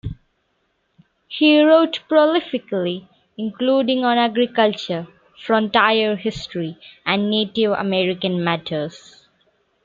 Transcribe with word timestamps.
He 1.27 1.61
wrote 1.61 1.99
prolifically, 2.09 3.07
including 3.37 4.03
on 4.03 4.17
agriculture, 4.17 5.05
frontier 5.45 6.15
history 6.15 6.79
and 7.05 7.29
Native 7.29 7.73
American 7.73 8.43
matters. 8.43 9.27